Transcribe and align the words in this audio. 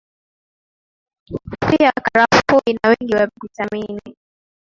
Pia 1.59 1.91
Karafuu 1.91 2.61
ina 2.65 2.79
wingi 2.89 3.15
wa 3.15 3.29
vitamini 3.41 4.15